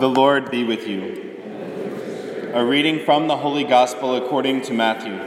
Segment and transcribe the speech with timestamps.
[0.00, 1.36] The Lord be with you.
[2.54, 5.18] A reading from the Holy Gospel according to Matthew.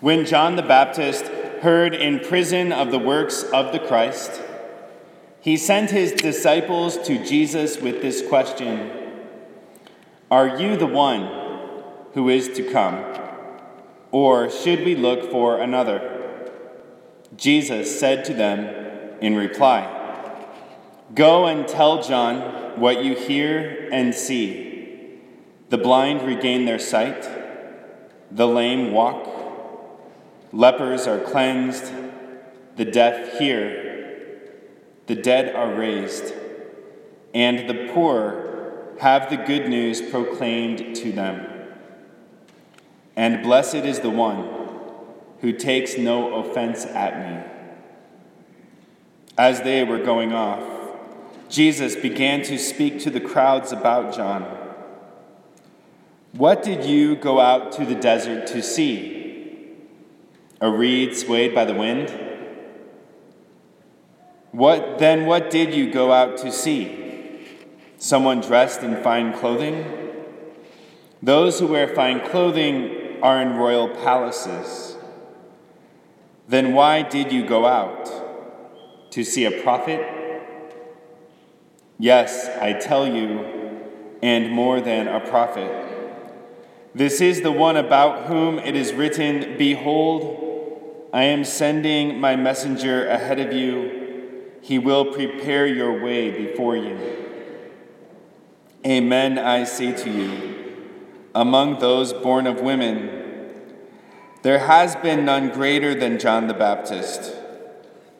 [0.00, 1.26] When John the Baptist
[1.60, 4.40] heard in prison of the works of the Christ,
[5.42, 8.90] he sent his disciples to Jesus with this question
[10.30, 11.28] Are you the one
[12.14, 13.04] who is to come?
[14.10, 16.48] Or should we look for another?
[17.36, 18.85] Jesus said to them,
[19.20, 19.92] in reply
[21.14, 25.20] Go and tell John what you hear and see.
[25.68, 27.28] The blind regain their sight,
[28.30, 29.28] the lame walk,
[30.52, 31.92] lepers are cleansed,
[32.76, 34.52] the deaf hear,
[35.06, 36.34] the dead are raised,
[37.34, 41.46] and the poor have the good news proclaimed to them.
[43.14, 44.48] And blessed is the one
[45.40, 47.55] who takes no offense at me.
[49.38, 50.62] As they were going off,
[51.50, 54.42] Jesus began to speak to the crowds about John.
[56.32, 59.76] What did you go out to the desert to see?
[60.60, 62.18] A reed swayed by the wind?
[64.52, 67.46] What then what did you go out to see?
[67.98, 69.84] Someone dressed in fine clothing?
[71.22, 74.96] Those who wear fine clothing are in royal palaces.
[76.48, 78.25] Then why did you go out?
[79.16, 80.06] To see a prophet?
[81.98, 83.46] Yes, I tell you,
[84.22, 85.72] and more than a prophet.
[86.94, 93.08] This is the one about whom it is written Behold, I am sending my messenger
[93.08, 94.50] ahead of you.
[94.60, 96.98] He will prepare your way before you.
[98.84, 100.74] Amen, I say to you,
[101.34, 103.54] among those born of women,
[104.42, 107.34] there has been none greater than John the Baptist.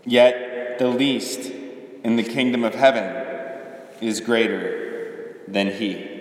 [0.07, 0.46] Yet,
[0.79, 1.51] the least
[2.05, 3.25] in the kingdom of heaven
[4.01, 6.17] is greater than he.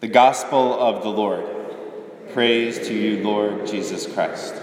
[0.00, 1.44] The Gospel of the Lord.
[2.32, 4.54] Praise to you, Lord Jesus Christ.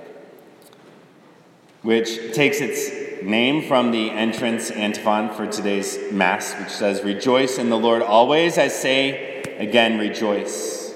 [1.82, 7.70] which takes its name from the entrance antiphon for today's Mass, which says, Rejoice in
[7.70, 8.56] the Lord always.
[8.56, 10.94] I say again, rejoice.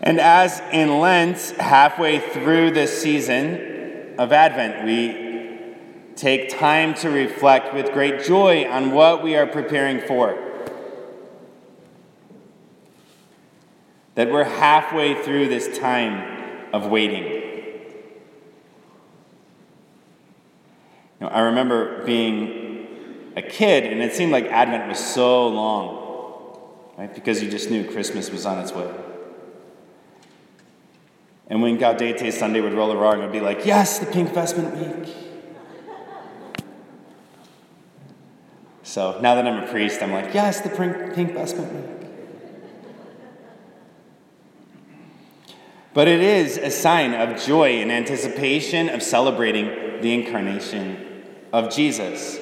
[0.00, 7.74] And as in Lent, halfway through this season of Advent, we take time to reflect
[7.74, 10.43] with great joy on what we are preparing for.
[14.14, 17.42] That we're halfway through this time of waiting.
[21.20, 26.60] Know, I remember being a kid, and it seemed like Advent was so long,
[26.96, 27.12] right?
[27.12, 28.90] Because you just knew Christmas was on its way.
[31.48, 35.14] And when Gaudete Sunday would roll around, I'd be like, yes, the pink vestment week.
[38.82, 42.03] So now that I'm a priest, I'm like, yes, the pink vestment week.
[45.94, 51.22] But it is a sign of joy and anticipation of celebrating the incarnation
[51.52, 52.40] of Jesus.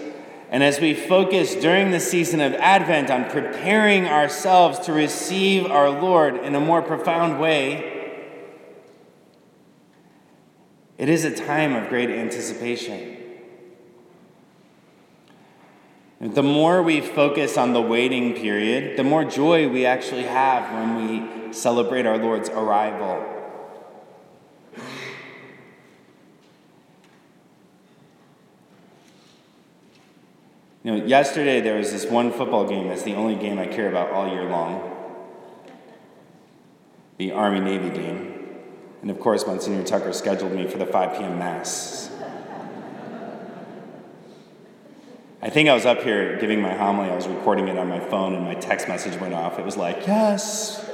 [0.50, 5.90] And as we focus during the season of Advent on preparing ourselves to receive our
[5.90, 8.30] Lord in a more profound way,
[10.96, 13.19] it is a time of great anticipation.
[16.20, 21.48] The more we focus on the waiting period, the more joy we actually have when
[21.48, 23.31] we celebrate our Lord's arrival.
[30.82, 33.88] You know, yesterday there was this one football game that's the only game I care
[33.88, 34.91] about all year long
[37.19, 38.49] the Army Navy game.
[39.00, 41.38] And of course, Monsignor Tucker scheduled me for the 5 p.m.
[41.38, 42.11] Mass.
[45.40, 48.00] I think I was up here giving my homily, I was recording it on my
[48.00, 49.58] phone, and my text message went off.
[49.58, 50.85] It was like, yes.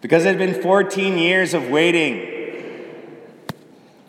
[0.00, 3.16] because it had been 14 years of waiting,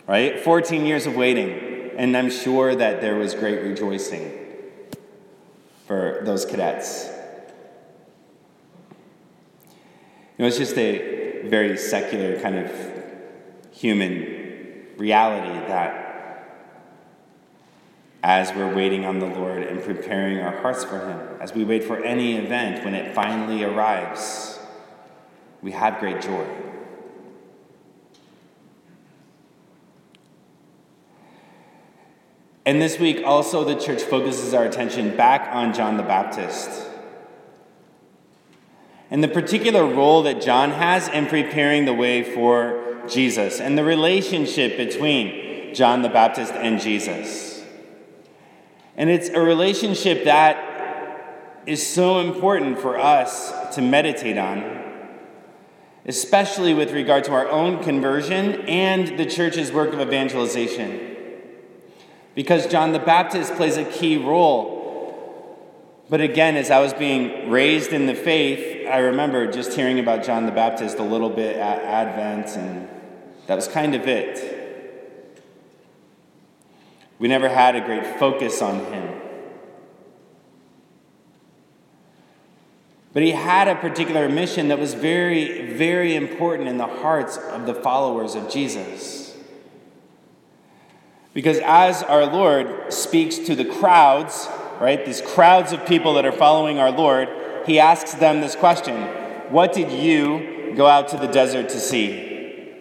[0.07, 0.39] right?
[0.39, 1.68] 14 years of waiting
[1.99, 4.31] and I'm sure that there was great rejoicing
[5.85, 7.09] for those cadets.
[10.37, 12.71] You know, it's just a very secular kind of
[13.73, 16.69] human reality that
[18.23, 21.83] as we're waiting on the Lord and preparing our hearts for Him, as we wait
[21.83, 24.57] for any event when it finally arrives,
[25.61, 26.47] we have great joy.
[32.69, 36.69] And this week, also, the church focuses our attention back on John the Baptist
[39.09, 43.83] and the particular role that John has in preparing the way for Jesus and the
[43.83, 47.65] relationship between John the Baptist and Jesus.
[48.95, 55.07] And it's a relationship that is so important for us to meditate on,
[56.05, 61.08] especially with regard to our own conversion and the church's work of evangelization
[62.39, 65.99] because John the Baptist plays a key role.
[66.09, 70.23] But again, as I was being raised in the faith, I remember just hearing about
[70.23, 72.87] John the Baptist a little bit at Advent, and
[73.47, 75.43] that was kind of it.
[77.19, 79.19] We never had a great focus on him.
[83.11, 87.65] But he had a particular mission that was very, very important in the hearts of
[87.65, 89.18] the followers of Jesus.
[91.39, 94.49] Because as our Lord speaks to the crowds,
[94.81, 97.29] right, these crowds of people that are following our Lord,
[97.65, 99.03] he asks them this question
[99.49, 102.73] What did you go out to the desert to see?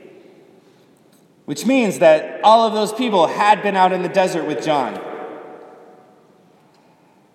[1.45, 5.01] Which means that all of those people had been out in the desert with John.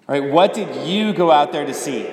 [0.09, 0.29] Right?
[0.29, 2.05] What did you go out there to see?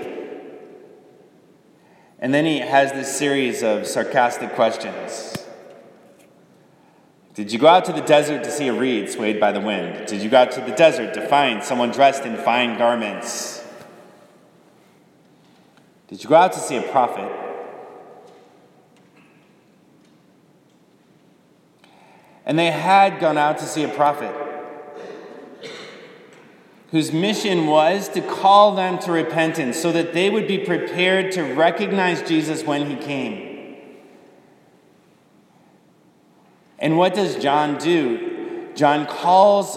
[2.20, 5.36] And then he has this series of sarcastic questions.
[7.34, 10.06] Did you go out to the desert to see a reed swayed by the wind?
[10.06, 13.64] Did you go out to the desert to find someone dressed in fine garments?
[16.08, 17.30] Did you go out to see a prophet?
[22.44, 24.34] And they had gone out to see a prophet
[26.90, 31.42] whose mission was to call them to repentance so that they would be prepared to
[31.54, 33.49] recognize Jesus when he came.
[36.80, 38.70] And what does John do?
[38.74, 39.76] John calls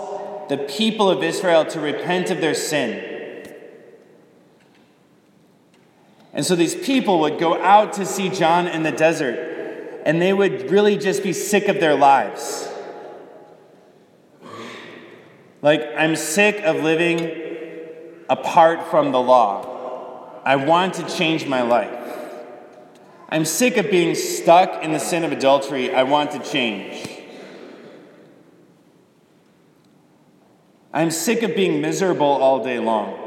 [0.49, 3.11] the people of Israel to repent of their sin.
[6.33, 10.33] And so these people would go out to see John in the desert, and they
[10.33, 12.69] would really just be sick of their lives.
[15.61, 17.31] Like, I'm sick of living
[18.29, 20.41] apart from the law.
[20.43, 22.02] I want to change my life.
[23.33, 25.91] I'm sick of being stuck in the sin of adultery.
[25.91, 27.09] I want to change.
[30.93, 33.17] I'm sick of being miserable all day long.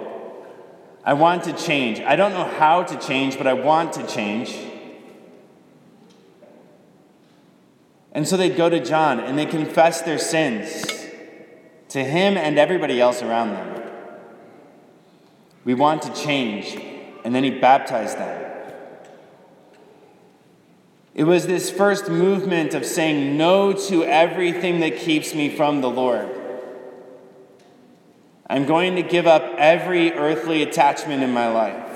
[1.04, 1.98] I want to change.
[1.98, 4.56] I don't know how to change, but I want to change.
[8.12, 10.84] And so they'd go to John and they confess their sins
[11.88, 13.82] to him and everybody else around them.
[15.64, 16.80] We want to change.
[17.24, 18.35] And then he baptized them.
[21.16, 25.88] It was this first movement of saying no to everything that keeps me from the
[25.88, 26.28] Lord.
[28.46, 31.90] I'm going to give up every earthly attachment in my life.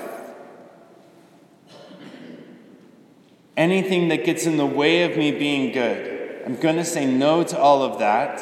[3.55, 7.43] Anything that gets in the way of me being good, I'm going to say no
[7.43, 8.41] to all of that.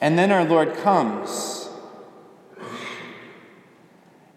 [0.00, 1.65] And then our Lord comes.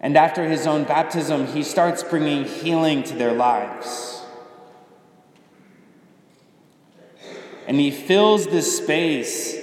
[0.00, 4.22] And after his own baptism, he starts bringing healing to their lives.
[7.66, 9.56] And he fills this space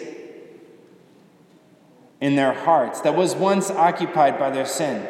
[2.21, 5.05] in their hearts that was once occupied by their sin.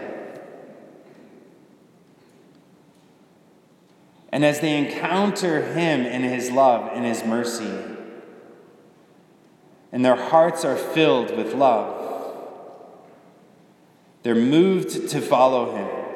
[4.31, 7.71] And as they encounter him in his love and his mercy,
[9.91, 11.96] and their hearts are filled with love,
[14.23, 16.07] they're moved to follow him.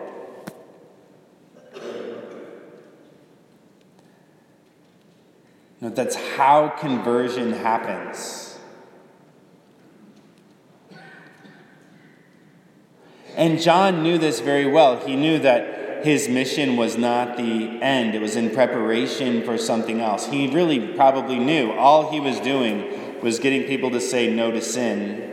[5.79, 8.60] No, that's how conversion happens.
[13.36, 14.98] And John knew this very well.
[14.98, 20.01] He knew that his mission was not the end, it was in preparation for something
[20.01, 20.27] else.
[20.27, 24.62] He really probably knew all he was doing was getting people to say no to
[24.62, 25.31] sin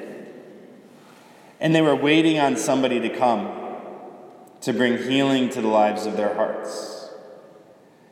[1.61, 3.51] and they were waiting on somebody to come
[4.61, 7.11] to bring healing to the lives of their hearts.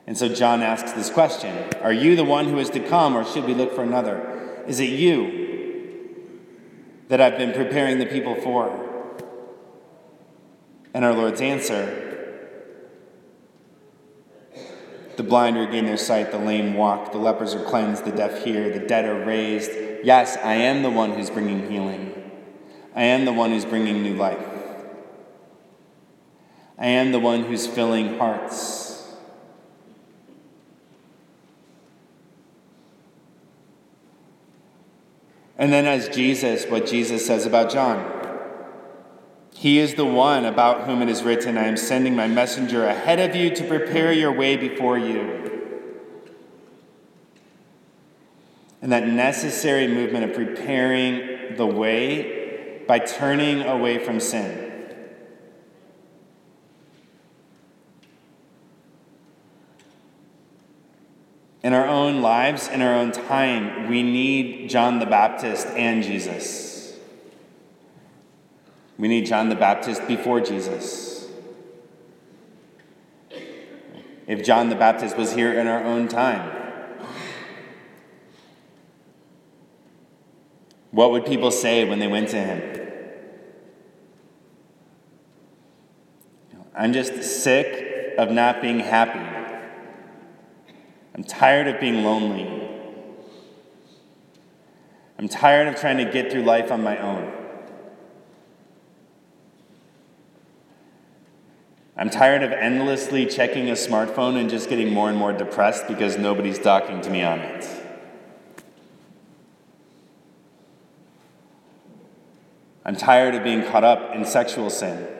[0.07, 3.25] And so John asks this question Are you the one who is to come, or
[3.25, 4.65] should we look for another?
[4.67, 5.45] Is it you
[7.09, 8.83] that I've been preparing the people for?
[10.95, 12.05] And our Lord's answer
[15.17, 18.71] the blind regain their sight, the lame walk, the lepers are cleansed, the deaf hear,
[18.71, 19.71] the dead are raised.
[20.05, 22.16] Yes, I am the one who's bringing healing.
[22.97, 24.43] I am the one who's bringing new life.
[26.79, 29.05] I am the one who's filling hearts.
[35.59, 38.15] And then, as Jesus, what Jesus says about John.
[39.55, 43.21] He is the one about whom it is written, I am sending my messenger ahead
[43.21, 45.43] of you to prepare your way before you.
[48.81, 52.46] And that necessary movement of preparing the way
[52.87, 54.67] by turning away from sin.
[61.63, 66.97] In our own lives, in our own time, we need John the Baptist and Jesus.
[68.99, 71.29] We need John the Baptist before Jesus.
[74.29, 76.51] If John the Baptist was here in our own time,
[80.93, 82.76] what would people say when they went to him?
[86.77, 89.19] I'm just sick of not being happy.
[91.15, 92.69] I'm tired of being lonely.
[95.19, 97.33] I'm tired of trying to get through life on my own.
[101.97, 106.19] I'm tired of endlessly checking a smartphone and just getting more and more depressed because
[106.19, 107.67] nobody's talking to me on it.
[112.85, 115.16] I'm tired of being caught up in sexual sin.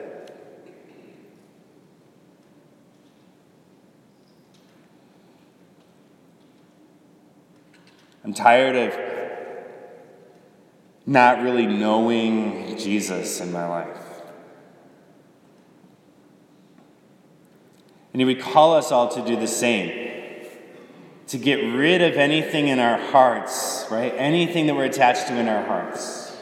[8.27, 8.99] I'm tired of
[11.05, 14.03] not really knowing Jesus in my life.
[18.11, 20.09] And he would call us all to do the same
[21.27, 24.13] to get rid of anything in our hearts, right?
[24.17, 26.35] Anything that we're attached to in our hearts.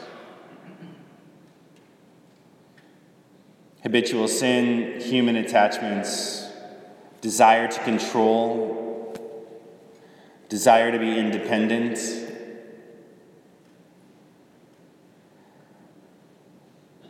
[3.84, 6.48] Habitual sin, human attachments,
[7.20, 8.85] desire to control,
[10.48, 11.98] desire to be independent.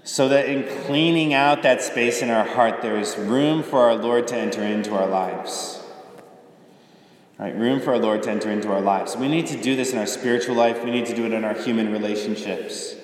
[0.05, 3.95] So that in cleaning out that space in our heart, there is room for our
[3.95, 5.83] Lord to enter into our lives.
[7.39, 9.15] Right, room for our Lord to enter into our lives.
[9.15, 10.83] We need to do this in our spiritual life.
[10.83, 12.95] We need to do it in our human relationships.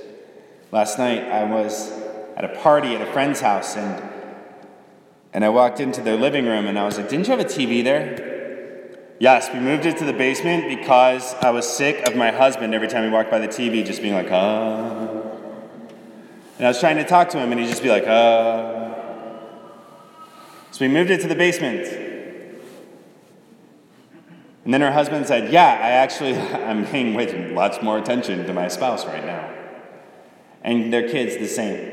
[0.71, 1.93] Last night, I was
[2.35, 4.11] at a party at a friend's house, and
[5.35, 7.49] and I walked into their living room, and I was like, "Didn't you have a
[7.49, 8.32] TV there?"
[9.23, 12.89] Yes, we moved it to the basement because I was sick of my husband every
[12.89, 15.23] time he walked by the TV just being like, uh.
[16.59, 18.95] And I was trying to talk to him and he'd just be like, uh.
[20.73, 21.87] So we moved it to the basement.
[24.65, 26.37] And then her husband said, Yeah, I actually,
[26.69, 29.55] I'm paying way lots more attention to my spouse right now.
[30.63, 31.92] And their kids the same.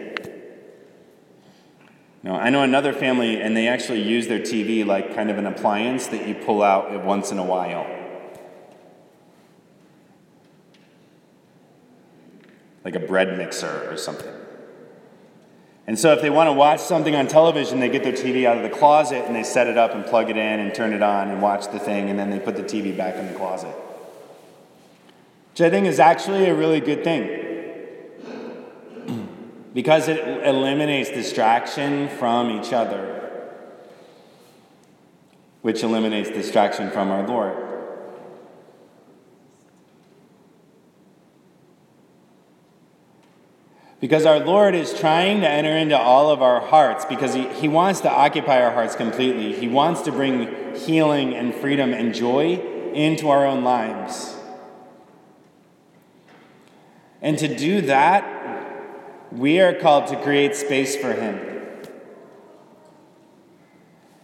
[2.23, 5.45] You I know another family, and they actually use their TV like kind of an
[5.45, 7.87] appliance that you pull out once in a while.
[12.83, 14.33] Like a bread mixer or something.
[15.87, 18.57] And so, if they want to watch something on television, they get their TV out
[18.57, 21.01] of the closet and they set it up and plug it in and turn it
[21.01, 23.73] on and watch the thing, and then they put the TV back in the closet.
[25.51, 27.38] Which I think is actually a really good thing
[29.73, 33.31] because it eliminates distraction from each other,
[35.61, 37.69] which eliminates distraction from our Lord.
[43.99, 47.67] Because our Lord is trying to enter into all of our hearts because he, he
[47.67, 49.53] wants to occupy our hearts completely.
[49.53, 52.61] He wants to bring healing and freedom and joy
[52.93, 54.37] into our own lives.
[57.21, 58.23] And to do that,
[59.31, 61.39] we are called to create space for Him.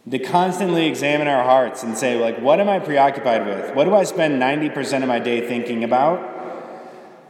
[0.10, 3.76] To constantly examine our hearts and say, like, what am I preoccupied with?
[3.76, 6.34] What do I spend 90% of my day thinking about?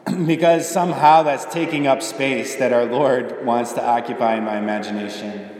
[0.26, 5.52] because somehow that's taking up space that our Lord wants to occupy in my imagination.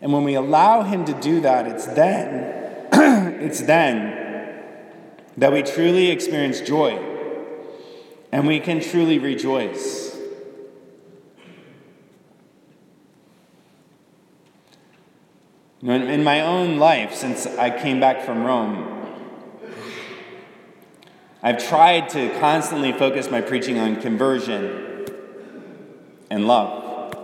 [0.00, 2.86] And when we allow Him to do that, it's then,
[3.42, 4.14] it's then
[5.36, 7.17] that we truly experience joy
[8.32, 10.16] and we can truly rejoice.
[15.80, 18.96] In my own life, since I came back from Rome,
[21.40, 25.06] I've tried to constantly focus my preaching on conversion
[26.30, 27.14] and love.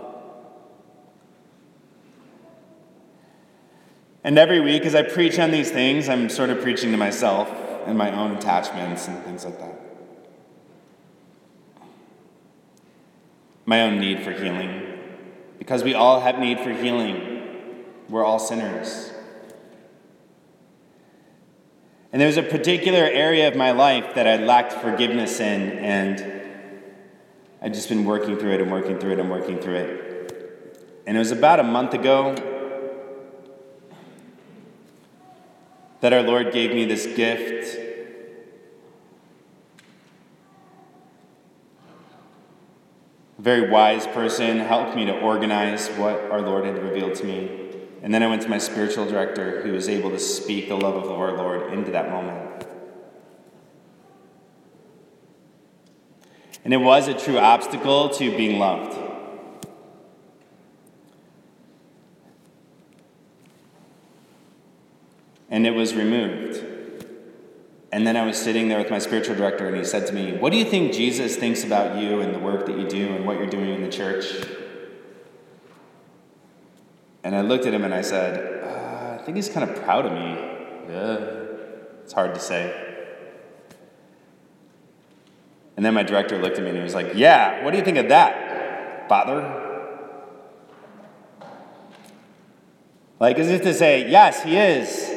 [4.23, 7.47] And every week, as I preach on these things, I'm sort of preaching to myself
[7.85, 9.84] and my own attachments and things like that.
[13.65, 14.81] My own need for healing.
[15.57, 17.83] because we all have need for healing.
[18.07, 19.11] We're all sinners.
[22.11, 26.41] And there was a particular area of my life that I lacked forgiveness in, and
[27.61, 31.01] I've just been working through it and working through it and working through it.
[31.07, 32.35] And it was about a month ago
[36.01, 37.84] that our Lord gave me this gift.
[43.45, 47.69] Very wise person helped me to organize what our Lord had revealed to me.
[48.01, 50.95] And then I went to my spiritual director, who was able to speak the love
[50.95, 52.65] of our Lord into that moment.
[56.63, 58.97] And it was a true obstacle to being loved.
[65.51, 66.64] And it was removed.
[67.95, 70.33] And then I was sitting there with my spiritual director, and he said to me,
[70.33, 73.25] What do you think Jesus thinks about you and the work that you do and
[73.25, 74.45] what you're doing in the church?
[77.23, 80.05] And I looked at him and I said, uh, I think he's kind of proud
[80.05, 80.19] of me.
[80.89, 81.19] Yeah,
[82.03, 83.07] it's hard to say.
[85.77, 87.85] And then my director looked at me and he was like, Yeah, what do you
[87.85, 89.39] think of that, father?
[93.21, 95.14] Like, as if to say, Yes, he is.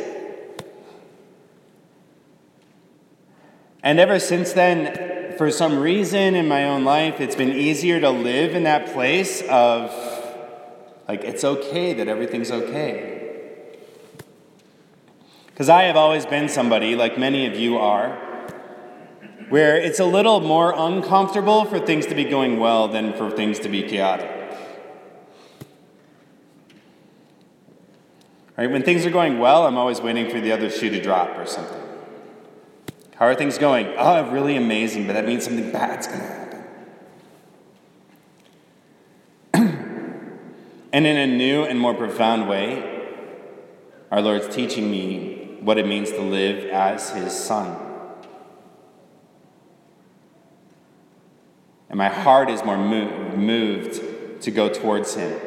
[3.82, 8.10] And ever since then, for some reason in my own life, it's been easier to
[8.10, 9.94] live in that place of,
[11.06, 13.76] like, it's okay that everything's okay.
[15.46, 18.16] Because I have always been somebody, like many of you are,
[19.48, 23.58] where it's a little more uncomfortable for things to be going well than for things
[23.60, 24.30] to be chaotic.
[28.56, 28.70] Right?
[28.70, 31.46] When things are going well, I'm always waiting for the other shoe to drop or
[31.46, 31.87] something.
[33.18, 33.92] How are things going?
[33.96, 36.64] Oh, really amazing, but that means something bad's going to happen.
[40.92, 43.16] and in a new and more profound way,
[44.10, 47.88] our Lord's teaching me what it means to live as His Son.
[51.88, 55.40] and my heart is more moved to go towards Him.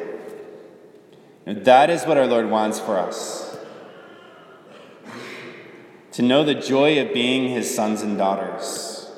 [1.46, 3.51] And that is what our Lord wants for us
[6.12, 9.10] to know the joy of being His sons and daughters.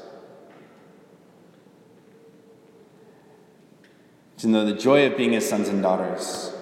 [4.39, 6.53] To know the joy of being His sons and daughters.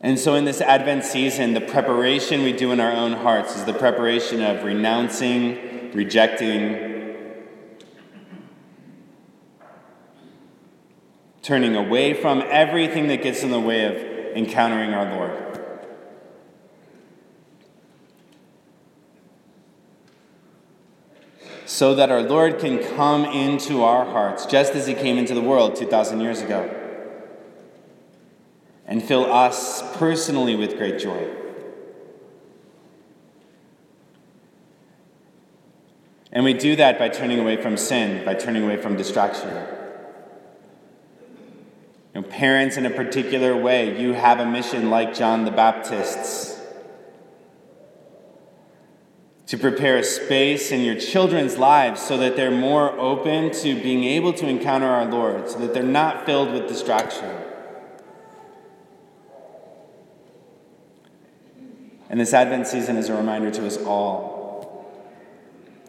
[0.00, 3.64] And so, in this Advent season, the preparation we do in our own hearts is
[3.64, 6.90] the preparation of renouncing, rejecting,
[11.42, 15.51] turning away from everything that gets in the way of encountering our Lord.
[21.82, 25.40] So that our Lord can come into our hearts, just as He came into the
[25.40, 26.72] world 2,000 years ago,
[28.86, 31.28] and fill us personally with great joy.
[36.30, 39.48] And we do that by turning away from sin, by turning away from distraction.
[42.14, 46.51] You know, parents, in a particular way, you have a mission like John the Baptist's
[49.46, 54.04] to prepare a space in your children's lives so that they're more open to being
[54.04, 57.36] able to encounter our Lord, so that they're not filled with distraction.
[62.08, 64.92] And this Advent season is a reminder to us all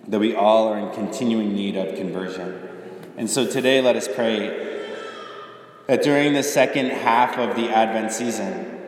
[0.08, 2.70] that we all are in continuing need of conversion.
[3.18, 4.88] And so today, let us pray
[5.88, 8.83] that during the second half of the Advent season,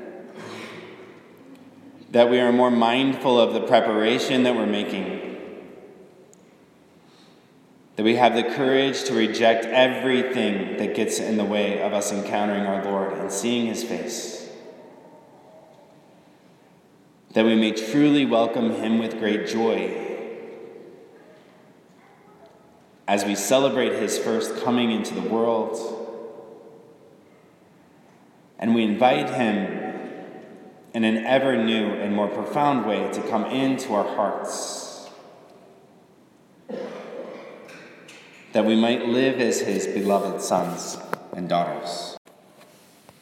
[2.15, 5.37] that we are more mindful of the preparation that we're making.
[7.97, 12.13] That we have the courage to reject everything that gets in the way of us
[12.13, 14.49] encountering our Lord and seeing His face.
[17.33, 20.31] That we may truly welcome Him with great joy
[23.09, 25.77] as we celebrate His first coming into the world
[28.57, 29.84] and we invite Him
[30.95, 35.09] in an ever new and more profound way to come into our hearts.
[38.53, 40.97] That we might live as His beloved sons
[41.33, 42.14] and daughters.